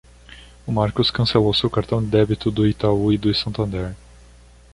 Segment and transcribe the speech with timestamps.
[0.65, 3.95] O Marcos cancelou seu cartão de débito do Itaú e do Santander.